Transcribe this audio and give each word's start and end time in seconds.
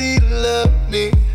easy 0.00 0.20
to 0.20 0.26
love 0.26 0.90
me. 0.90 1.27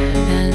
And 0.00 0.54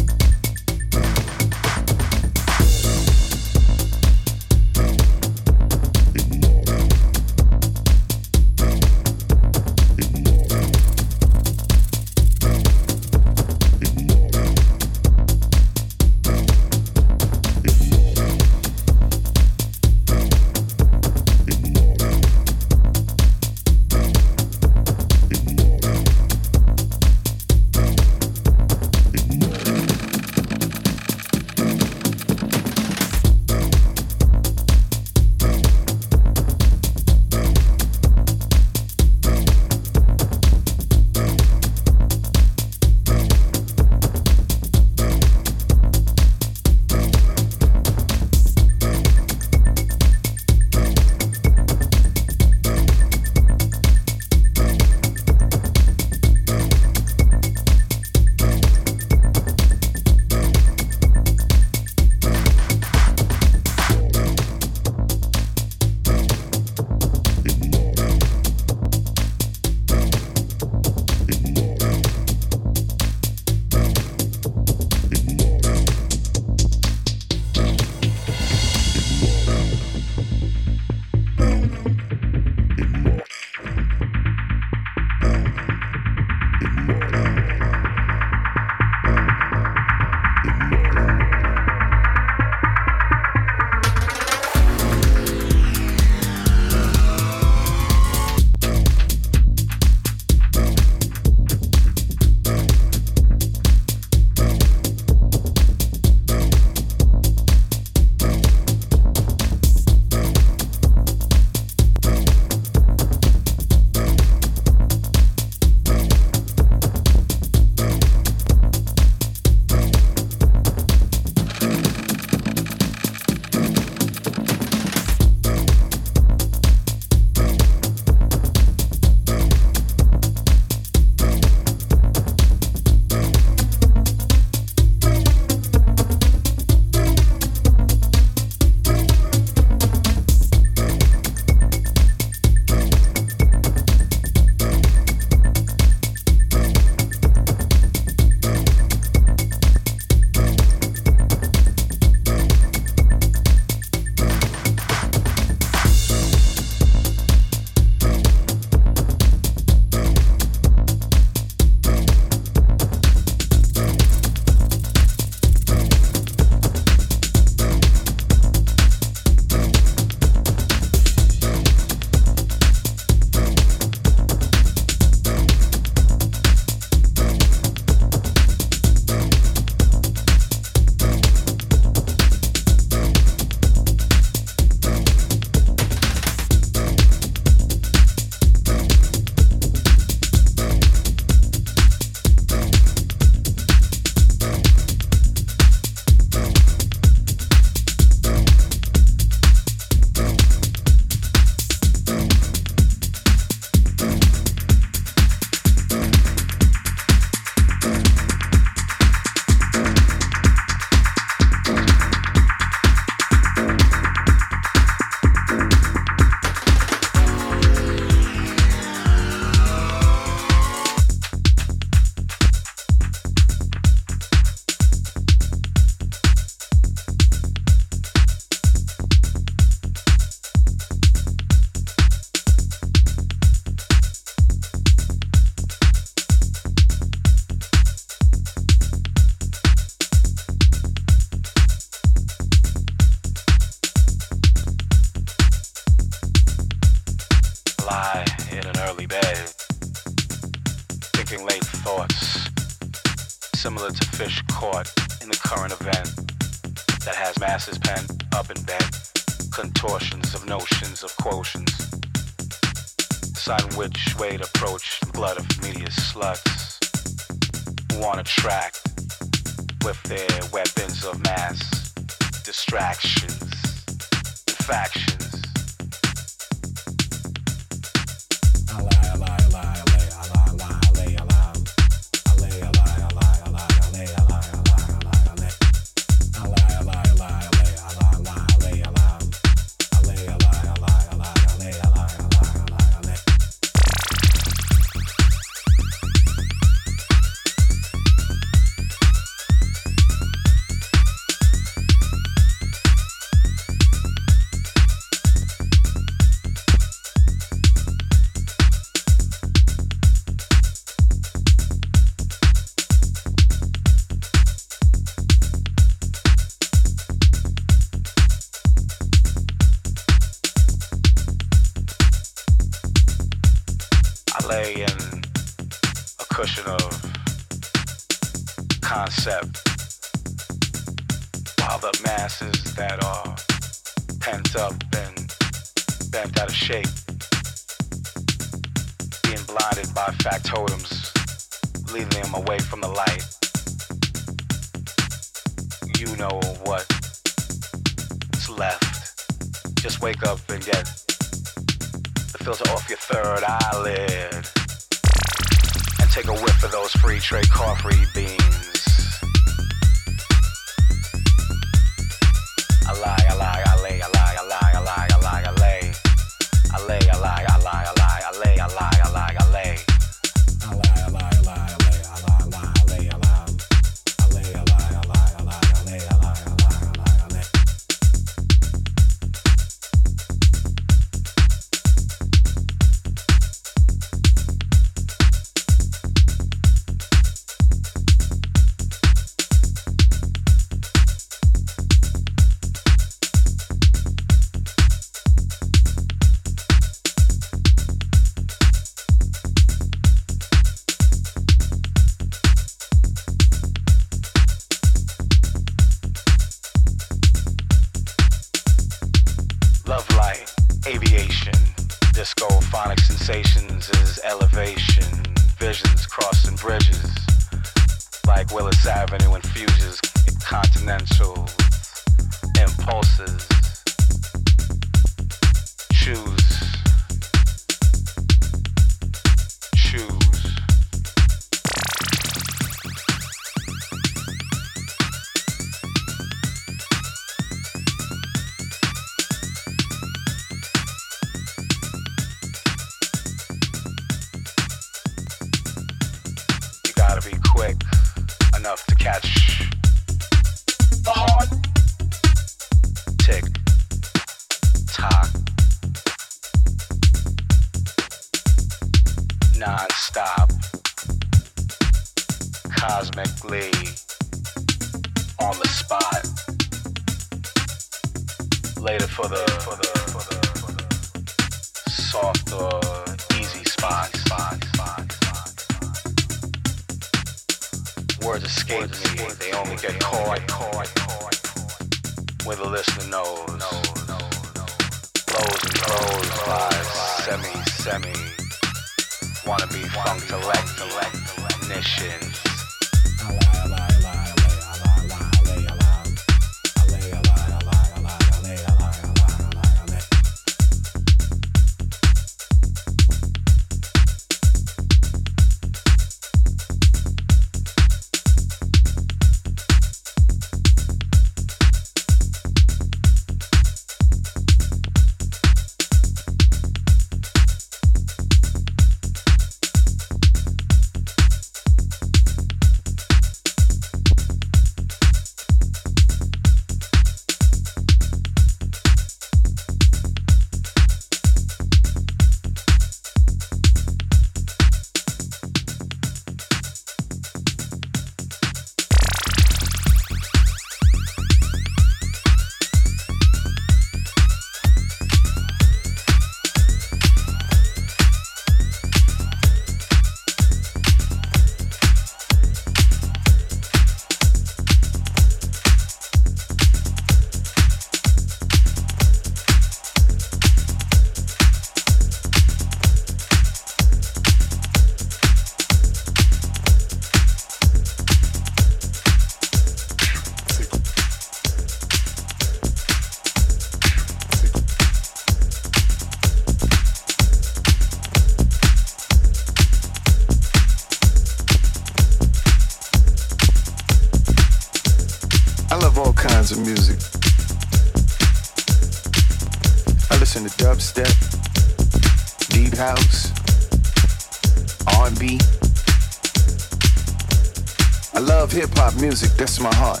hop 598.80 598.98
music, 598.98 599.30
that's 599.36 599.60
my 599.60 599.74
heart. 599.74 600.00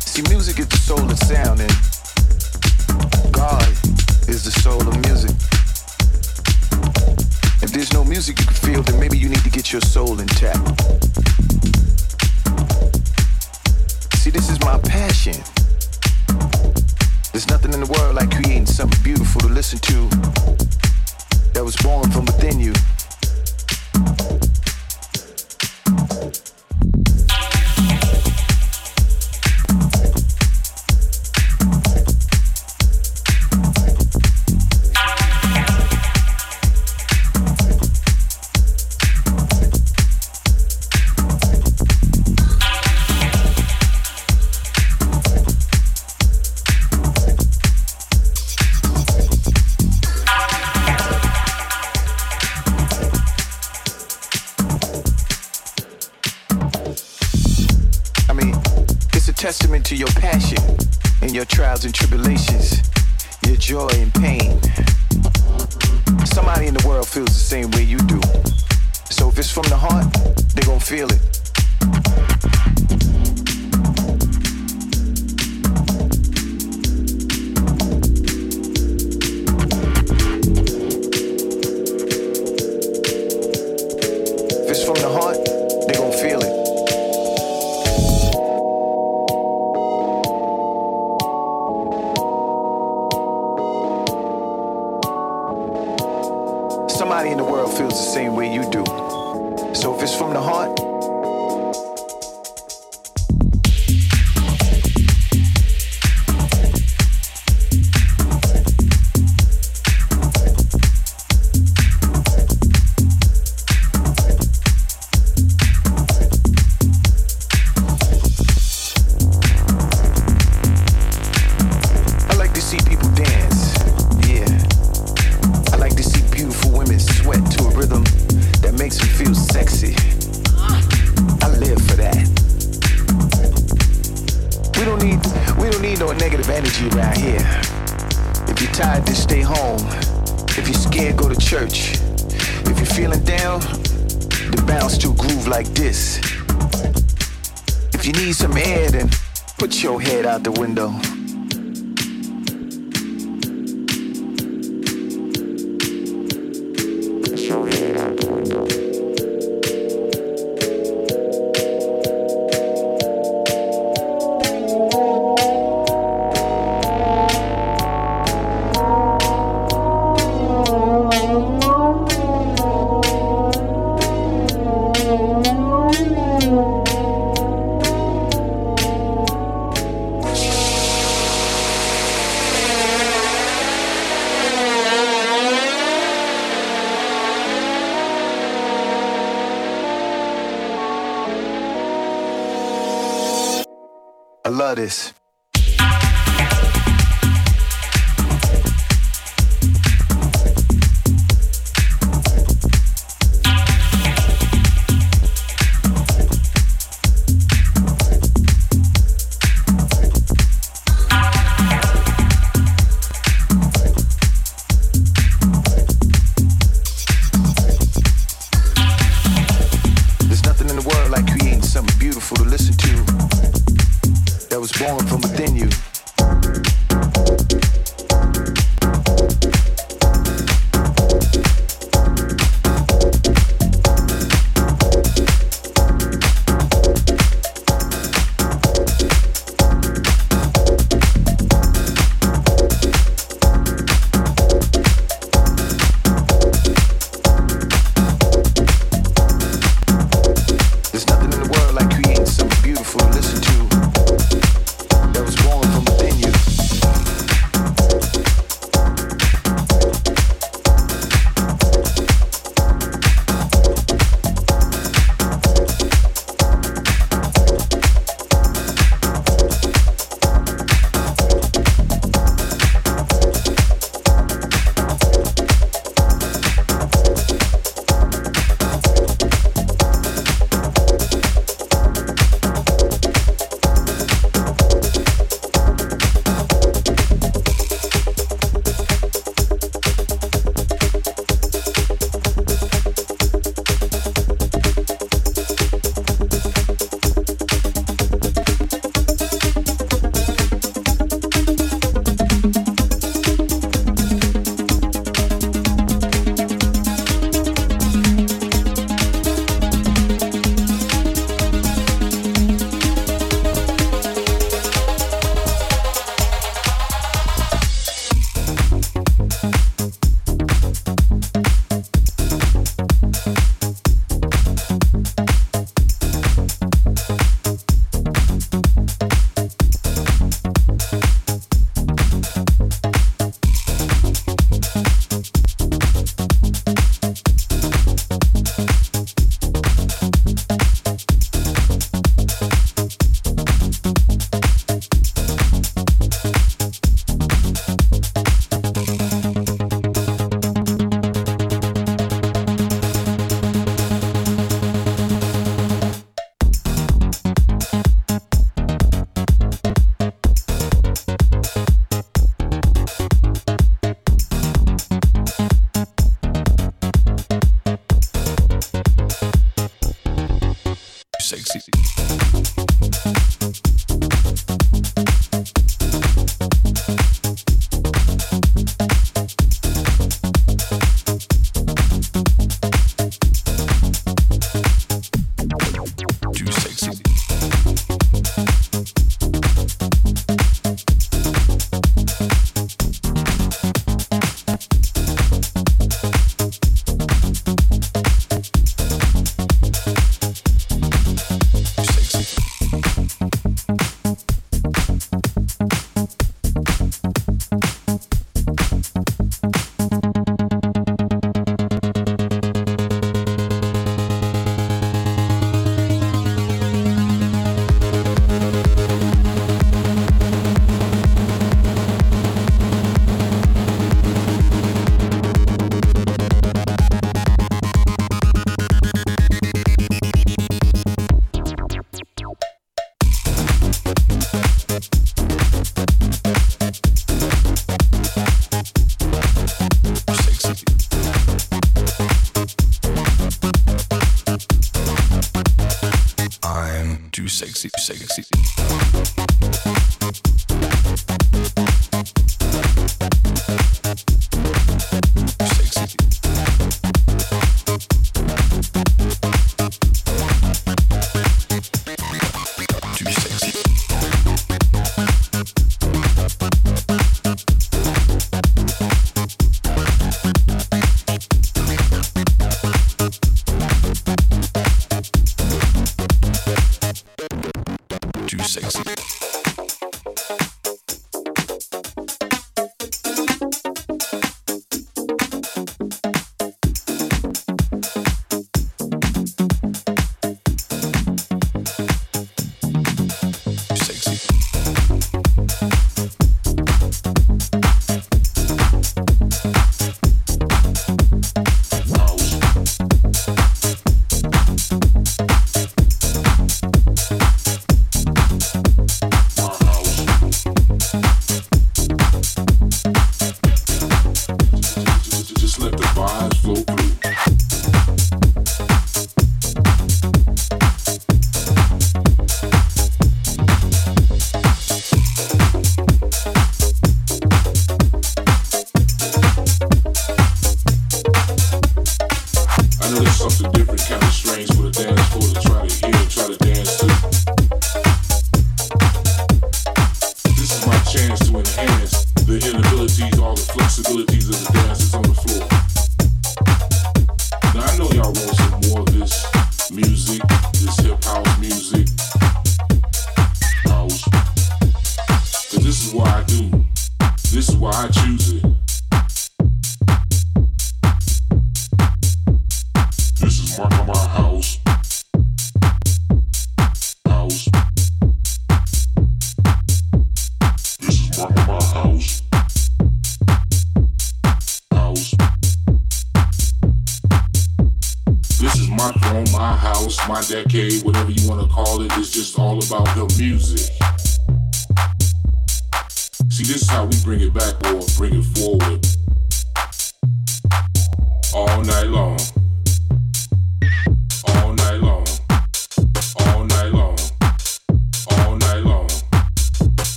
See, 0.00 0.22
music 0.30 0.58
is 0.58 0.68
the 0.68 0.78
soul 0.78 1.04
of 1.04 1.18
sound, 1.18 1.60
and 1.60 1.74
God 3.30 3.68
is 4.32 4.44
the 4.48 4.54
soul 4.64 4.80
of 4.80 4.96
music. 5.04 5.36
If 7.62 7.70
there's 7.72 7.92
no 7.92 8.02
music 8.02 8.38
you 8.40 8.46
can 8.46 8.54
feel, 8.54 8.82
then 8.82 8.98
maybe 8.98 9.18
you 9.18 9.28
need 9.28 9.44
to 9.44 9.50
get 9.50 9.72
your 9.72 9.82
soul 9.82 10.18
intact. 10.18 10.64
See, 14.16 14.30
this 14.30 14.48
is 14.48 14.58
my 14.60 14.78
passion. 14.78 15.36
There's 17.32 17.48
nothing 17.48 17.74
in 17.74 17.80
the 17.80 17.90
world 17.94 18.14
like 18.14 18.30
creating 18.30 18.64
something 18.64 19.02
beautiful 19.02 19.42
to 19.42 19.48
listen 19.48 19.78
to 19.80 20.08
that 21.52 21.62
was 21.62 21.76
born 21.76 22.10
from 22.10 22.24
within 22.24 22.58
you. 22.58 22.72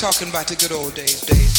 Talking 0.00 0.30
about 0.30 0.46
the 0.46 0.56
good 0.56 0.72
old 0.72 0.94
days, 0.94 1.20
days, 1.20 1.49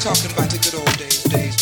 talking 0.00 0.32
about 0.32 0.48
the 0.48 0.56
good 0.56 0.74
old 0.76 0.96
days, 0.96 1.22
days. 1.24 1.59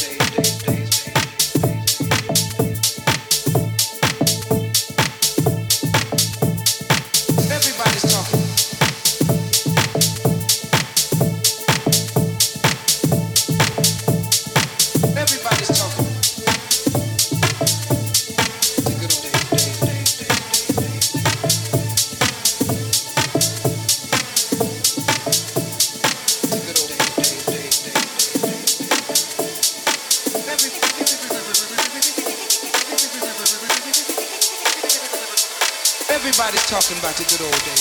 listen 36.90 37.02
back 37.02 37.16
to 37.16 37.36
good 37.36 37.44
old 37.44 37.64
days. 37.64 37.77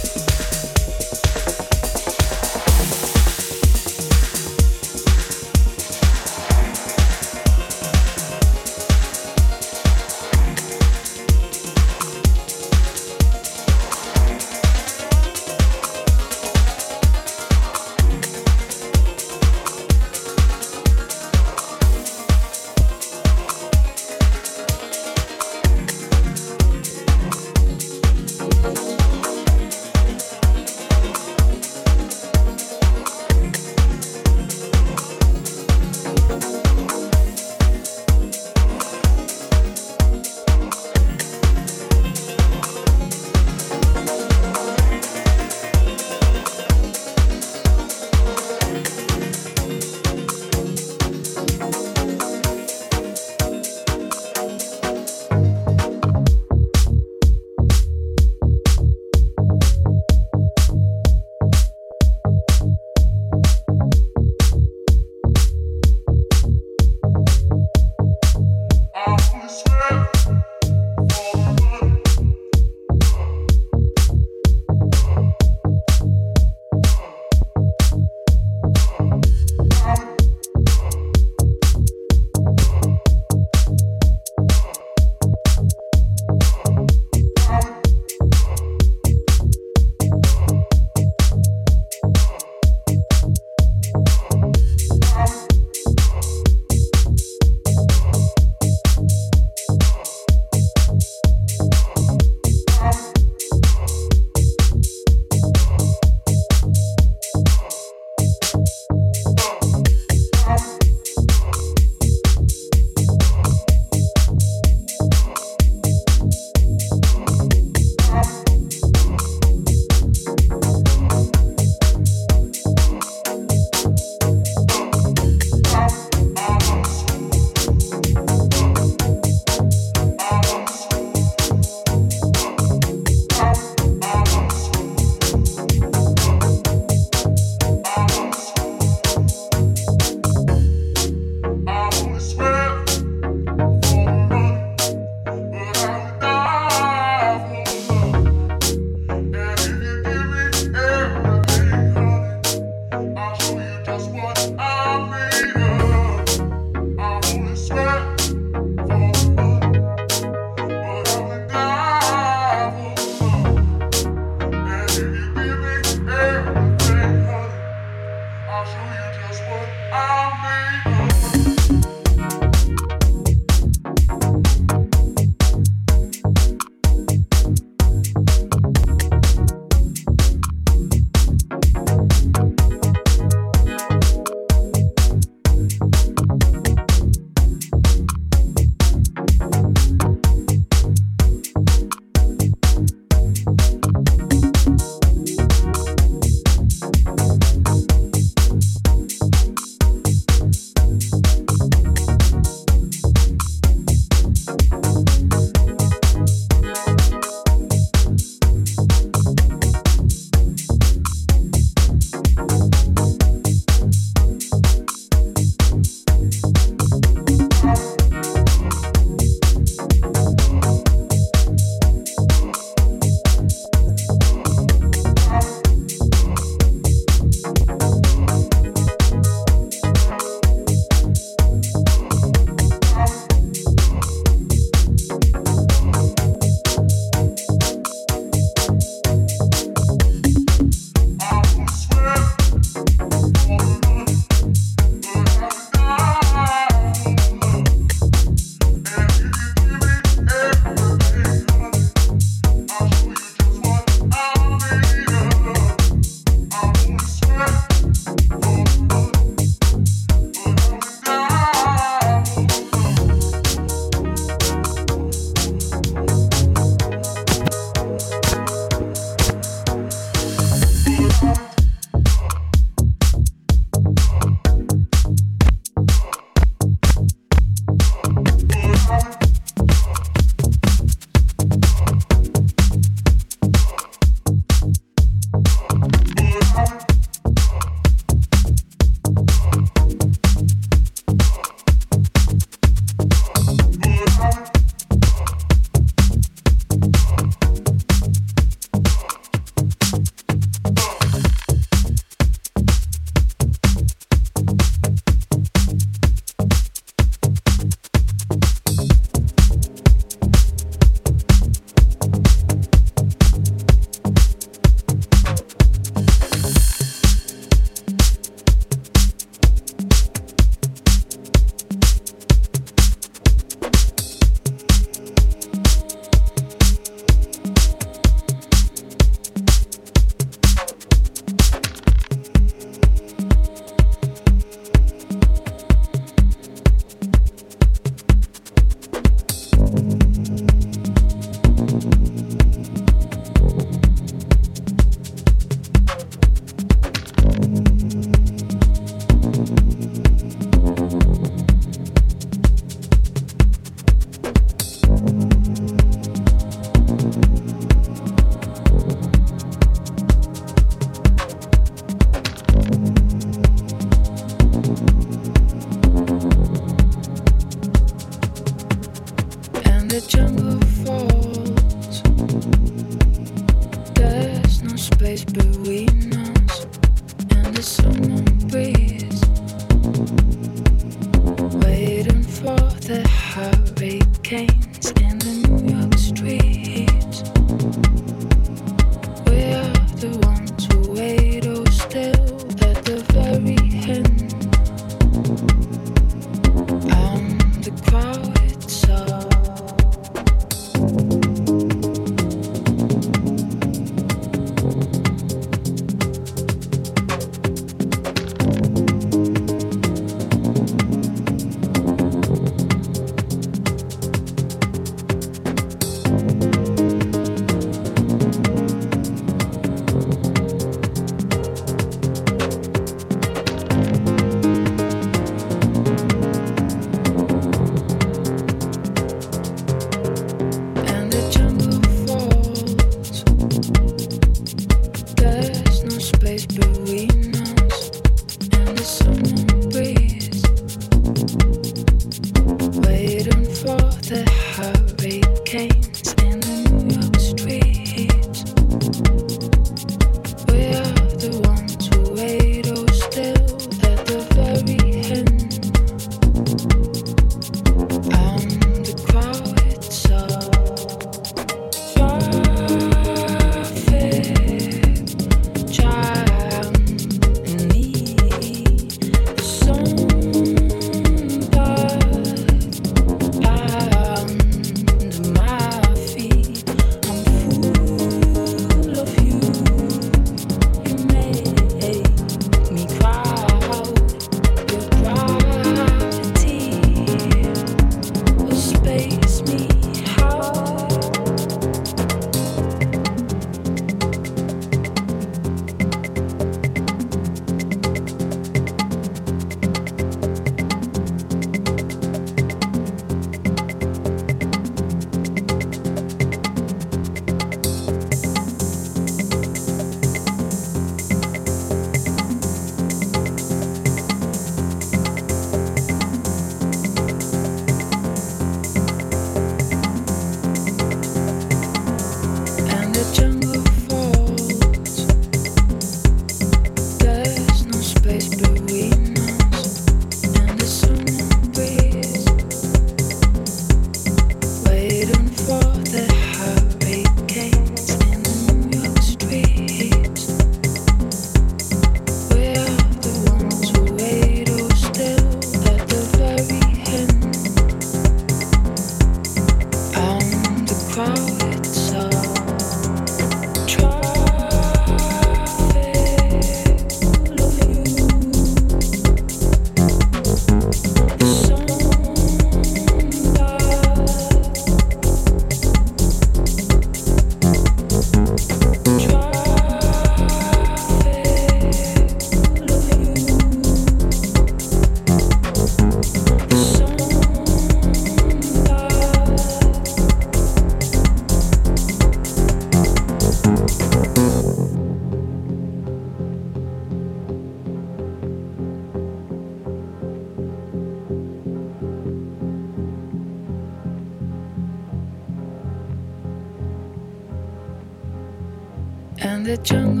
Space 599.63 600.00